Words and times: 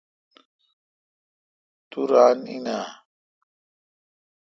تو 1.89 1.99
ران 2.09 2.39
این۔ 2.51 2.65
اؘ 2.77 2.87